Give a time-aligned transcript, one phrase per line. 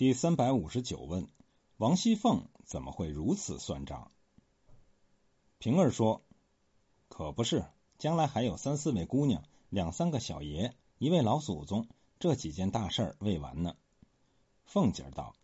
[0.00, 1.28] 第三百五十九问：
[1.76, 4.10] 王熙凤怎么会如此算账？
[5.58, 6.22] 平儿说
[7.10, 7.66] ：“可不是，
[7.98, 11.86] 将来还有三四位姑娘，两三个小爷，一位老祖宗，
[12.18, 13.76] 这几件大事儿未完呢。”
[14.64, 15.34] 凤姐道：“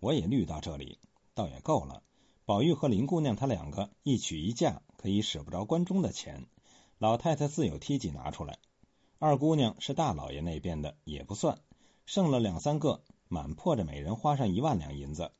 [0.00, 0.98] 我也虑到这里，
[1.34, 2.02] 倒也够了。
[2.44, 6.48] 宝玉和林姑娘她两个一娶一嫁，可以使不着关中的钱，
[6.98, 8.58] 老太太自有梯级拿出来。
[9.20, 11.60] 二姑娘是大老爷那边的，也不算，
[12.04, 15.30] 剩了两三个。”满破着每人花上一万两银子，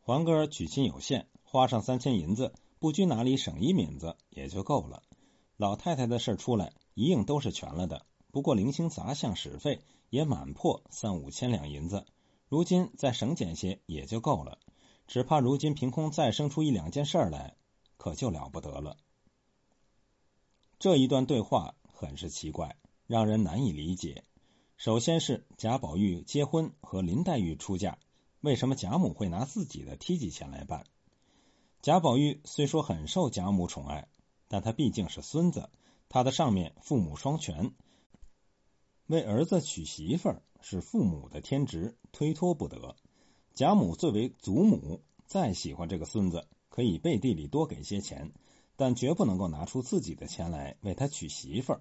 [0.00, 5.04] 环哥儿娶亲有限，花上三千银子，不拘哪里省一敏子也就够了。
[5.56, 8.04] 老太太的事出来，一应都是全了的。
[8.32, 12.06] 不过零星杂项使费也满破三五千两银子，
[12.48, 14.58] 如今再省减些也就够了。
[15.06, 17.56] 只怕如今凭空再生出一两件事来，
[17.96, 18.96] 可就了不得了。
[20.80, 22.74] 这一段对话很是奇怪，
[23.06, 24.24] 让人难以理解。
[24.78, 27.98] 首先是贾宝玉结婚和林黛玉出嫁，
[28.40, 30.84] 为什么贾母会拿自己的梯级钱来办？
[31.82, 34.06] 贾宝玉虽说很受贾母宠爱，
[34.46, 35.68] 但他毕竟是孙子，
[36.08, 37.72] 他的上面父母双全，
[39.08, 42.94] 为儿子娶媳妇是父母的天职，推脱不得。
[43.56, 48.32] 贾母作为祖母，再喜欢这个孙子，可以背地里多给些钱，
[48.76, 51.78] 但绝不能够拿出自己的钱来为他娶媳妇。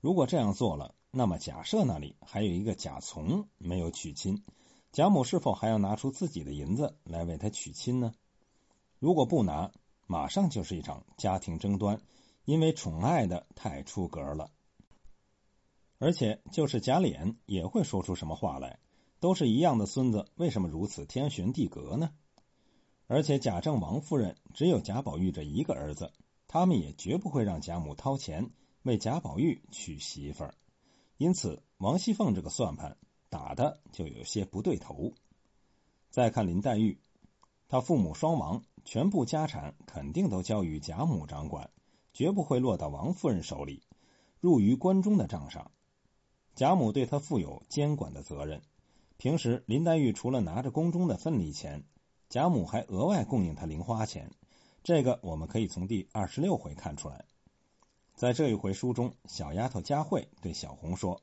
[0.00, 4.44] 如果这样做了，那么贾赦那里还有一个贾从没有娶亲，
[4.92, 8.14] 贾母是否还要拿出自己的银子来为他娶亲呢？
[8.98, 9.72] 如果不拿，
[10.06, 12.00] 马上就是一场家庭争端，
[12.44, 14.50] 因为宠爱的太出格了。
[15.98, 18.78] 而且就是贾琏也会说出什么话来，
[19.18, 22.10] 都是一样的孙子，为什么如此天旋地隔呢？
[23.06, 26.12] 而且贾政、王夫人只有贾宝玉这一个儿子，
[26.46, 28.50] 他们也绝不会让贾母掏钱。
[28.82, 30.54] 为贾宝玉娶媳妇儿，
[31.20, 32.96] 因此王熙凤这个算盘
[33.28, 35.12] 打的就有些不对头。
[36.08, 36.98] 再看林黛玉，
[37.68, 41.68] 她父母双亡，全部家产肯定都交于贾母掌管，
[42.14, 43.82] 绝不会落到王夫人手里，
[44.40, 45.70] 入于关中的账上。
[46.54, 48.62] 贾母对她负有监管的责任。
[49.18, 51.84] 平时林黛玉除了拿着宫中的份例钱，
[52.30, 54.30] 贾母还额外供应她零花钱。
[54.82, 57.26] 这个我们可以从第二十六回看出来。
[58.20, 61.22] 在这一回书中，小丫头佳慧对小红说：“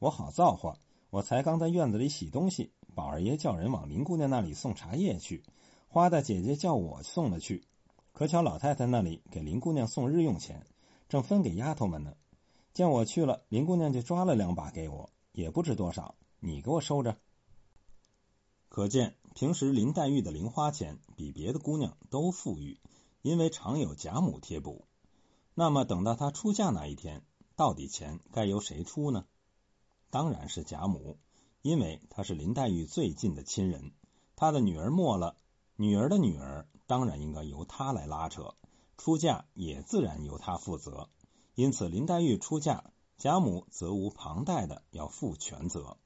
[0.00, 0.78] 我好造化，
[1.10, 5.42] 我才刚在院子里洗东西，宝二爷叫人往林姑娘那里送茶叶去，
[5.86, 7.66] 花大姐姐叫我送了去，
[8.14, 10.64] 可巧老太太那里给林姑娘送日用钱，
[11.10, 12.14] 正分给丫头们呢。
[12.72, 17.18] 见我去了，林姑娘就抓了两把给我，也不知多少，你给我收着。
[18.70, 22.80] 可见平时林黛玉的零花钱比别的姑娘都富裕，
[23.20, 24.86] 因为常有贾母贴补。”
[25.58, 27.24] 那么等到她出嫁那一天，
[27.56, 29.26] 到底钱该由谁出呢？
[30.08, 31.18] 当然是贾母，
[31.62, 33.90] 因为她是林黛玉最近的亲人。
[34.36, 35.34] 她的女儿没了，
[35.74, 38.54] 女儿的女儿当然应该由她来拉扯，
[38.98, 41.08] 出嫁也自然由她负责。
[41.56, 45.96] 因此，林黛玉出嫁，贾母责无旁贷的要负全责。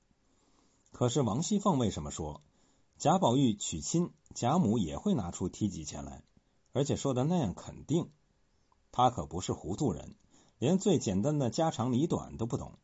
[0.93, 2.41] 可是王熙凤为什么说
[2.97, 6.25] 贾宝玉娶亲，贾母也会拿出梯级钱来，
[6.73, 8.11] 而且说的那样肯定？
[8.93, 10.15] 他可不是糊涂人，
[10.59, 12.79] 连最简单的家长里短都不懂。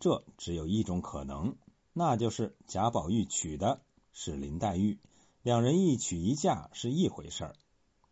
[0.00, 1.56] 这只有一种可能，
[1.92, 3.82] 那就是贾宝玉娶的
[4.12, 4.98] 是林黛玉，
[5.42, 7.54] 两人一娶一嫁是一回事儿。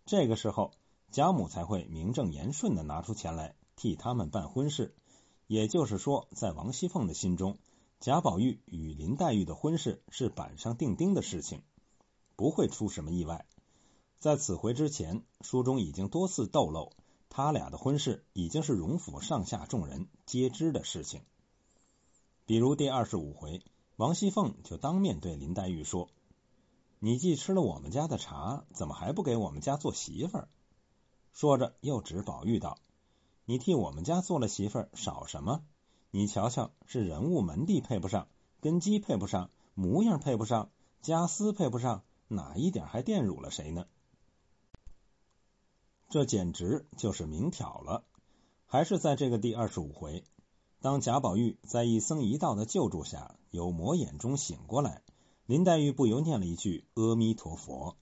[0.07, 0.73] 这个时候，
[1.11, 4.95] 贾母才会名正言顺的拿出钱来替他们办婚事。
[5.47, 7.59] 也就是说，在王熙凤的心中，
[7.99, 11.63] 贾宝玉与林黛玉的婚事是板上钉钉的事情，
[12.37, 13.47] 不会出什么意外。
[14.21, 16.93] 在此回之前，书中已经多次透露。
[17.33, 21.23] 他俩的婚事已经是荣府上下众人皆知的事情。
[22.45, 23.63] 比如第二十五回，
[23.95, 26.11] 王熙凤就当面对林黛玉说
[26.99, 30.49] ：“你既吃了我们家的茶，怎么还不给我们家做媳妇儿？”
[31.33, 32.79] 说着又指宝玉道
[33.47, 35.63] ：“你替我们家做了媳妇儿，少什么？
[36.11, 38.27] 你瞧瞧，是人物门第配不上，
[38.61, 40.69] 根基配不上，模样配不上，
[41.01, 43.87] 家私配不上，哪一点还玷辱了谁呢？”
[46.11, 48.03] 这简直就是明挑了！
[48.67, 50.25] 还是在这个第二十五回，
[50.81, 55.03] 当贾宝玉在一僧一道的救助下，由魔眼中醒过来，
[55.47, 57.97] 林黛玉不由念了一句“阿弥陀佛”，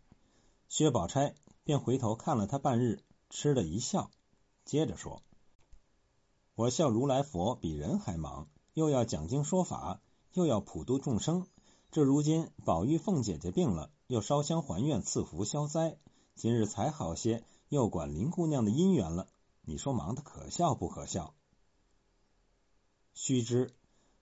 [0.71, 1.35] 薛宝钗
[1.65, 4.11] 便回头看了他半日，吃的一笑，
[4.65, 5.23] 接着说
[6.57, 10.01] ：“我笑如来佛比人还忙，又要讲经说法，
[10.33, 11.47] 又要普度众生。
[11.91, 15.99] 这如今宝玉凤姐姐病了，又烧香还愿赐福消灾，
[16.35, 19.29] 今日才好些。”又管林姑娘的姻缘了，
[19.63, 21.35] 你说忙的可笑不可笑？
[23.13, 23.75] 须知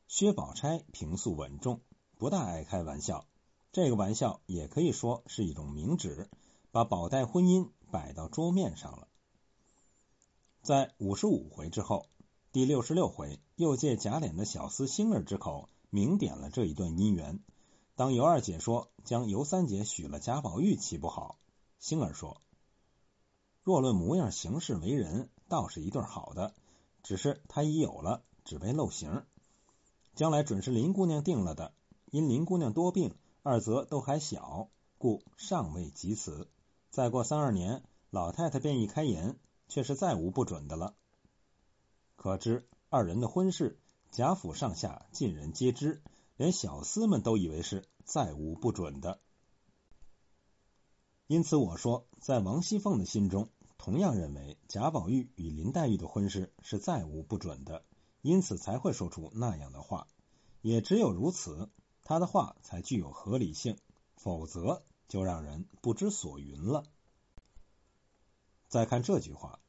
[0.08, 1.80] 薛宝钗平素稳重，
[2.18, 3.26] 不大爱开玩笑，
[3.72, 6.28] 这个玩笑也可以说是一种明指，
[6.72, 9.08] 把宝黛婚姻摆到桌面上了。
[10.62, 12.08] 在五十五回之后，
[12.50, 17.38] 第六十六回又借贾琏的小厮星儿之口明点了这一段姻缘。
[17.94, 21.38] 当尤二姐说将尤三姐许了贾宝玉，岂不好？
[21.78, 22.40] 星儿说
[23.66, 26.54] ：“若论模样行事为人，倒是一对好的，
[27.02, 29.24] 只是他已有了，只为露形。
[30.14, 31.74] 将来准是林姑娘定了的，
[32.12, 34.68] 因林姑娘多病，二则都还小，
[34.98, 36.48] 故尚未及此。
[36.90, 39.36] 再过三二年，老太太便一开言。”
[39.68, 40.94] 却是再无不准的了。
[42.14, 43.80] 可知二人的婚事，
[44.12, 46.00] 贾府上下尽人皆知，
[46.36, 49.18] 连小厮们都以为是再无不准的。
[51.26, 57.84] 因此我说，在王熙凤的心中，同样认为贾宝玉与林黛玉的婚事是再无不准的，
[58.22, 60.08] 因此才会说出那样的话。
[60.60, 61.70] 也只有如此，
[62.02, 63.78] 他的话才具有合理性，
[64.16, 66.84] 否则就让人不知所云了。
[68.66, 69.60] 再看这句话，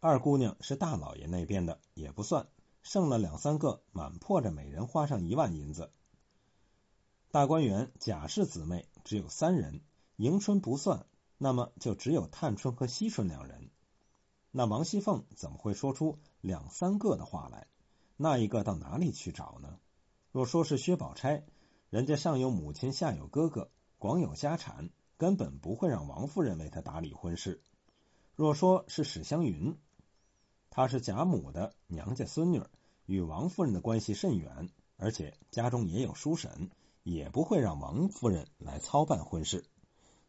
[0.00, 2.48] 二姑娘是大老爷那边的，也不算，
[2.82, 5.90] 剩了两三个，满破着每人花上一万银子。
[7.30, 9.80] 大观园贾氏姊妹只有三人，
[10.16, 11.06] 迎春不算，
[11.38, 13.70] 那么就只有探春和惜春两人。
[14.50, 17.66] 那王熙凤怎么会说出两三个的话来？
[18.16, 19.78] 那一个到哪里去找呢？
[20.32, 21.44] 若说是薛宝钗，
[21.90, 27.62] 人家上有母亲，下有哥哥，广有家产，根本不会让王夫人为他打理婚事。
[28.34, 29.78] 若说是史湘云，
[30.70, 32.62] 她是贾母的娘家孙女，
[33.04, 36.70] 与王夫人的关系甚远，而且家中也有叔婶，
[37.02, 39.64] 也不会让王夫人来操办婚事。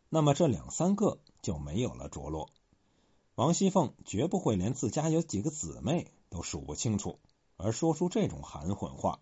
[0.10, 2.50] 那么这两三个就没有了着落。
[3.36, 7.20] 王熙凤绝不会连自家有几个姊妹都数不清楚，
[7.56, 9.20] 而说出这种含混话。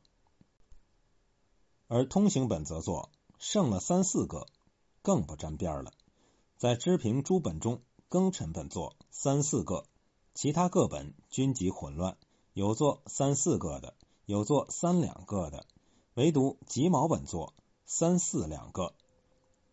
[1.87, 4.47] 而通行本则作剩了三四个，
[5.01, 5.91] 更不沾边了。
[6.57, 7.81] 在支平诸本中。
[8.07, 9.83] 庚辰本作三四个，
[10.35, 12.17] 其他各本均极混乱，
[12.53, 13.95] 有作三四个的，
[14.25, 15.65] 有作三两个的，
[16.13, 17.53] 唯独己卯本作
[17.85, 18.93] 三四两个。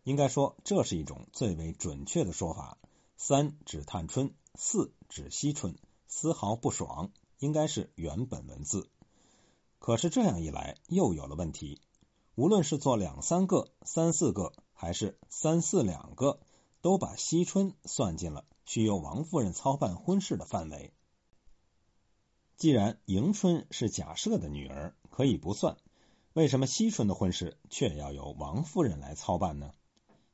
[0.03, 2.77] 应该说，这是一种最为准确的说法。
[3.17, 5.75] 三指探春，四指惜春，
[6.07, 8.89] 丝毫不爽，应该是原本文字。
[9.79, 11.81] 可是这样一来，又有了问题。
[12.35, 16.39] 无论是做两三个、三四个，还是三四两个。
[16.81, 20.91] 都把惜春算进了需由王夫人操办婚事的范围。
[22.57, 25.77] 既然迎春是贾赦的女儿，可以不算，
[26.33, 29.73] 为什么惜春的婚事却要由王夫人来操办呢？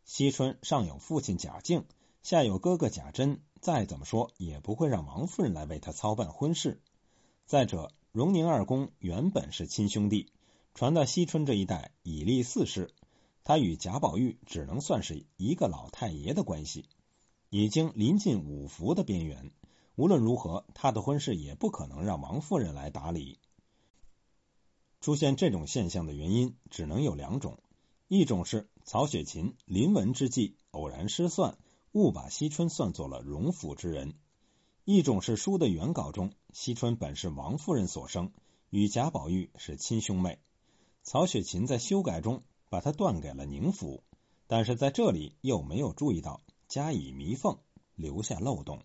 [0.09, 1.85] 惜春上有父亲贾敬，
[2.23, 6.81] 下有哥哥贾珍，再怎么说也不会让王夫人来为他操办婚事。
[7.45, 10.31] 再者，荣宁二公原本是亲兄弟，
[10.73, 12.89] 传到惜春这一代已立四世。
[13.43, 16.89] 他与贾宝玉只能算是一个老太爷的关系，
[17.51, 19.51] 已经临近五福的边缘。
[19.93, 23.37] 无论如何，他的婚事也不可能让王夫人来打理。
[25.01, 27.59] 出现这种现象的原因只能有两种：
[28.09, 31.57] 一种是曹雪芹临文之际偶然失算，
[31.93, 34.15] 误把惜春算作了荣府之人；
[34.83, 38.33] 一种是书的原稿中，惜春本是王夫人所生，
[38.69, 40.39] 与贾宝玉是亲兄妹。
[41.03, 42.43] 曹雪芹在修改中。
[42.71, 44.03] 把他断给了宁府，
[44.45, 47.57] 但是在这里又没有注意到加以弥缝，
[47.95, 48.83] 留下漏洞。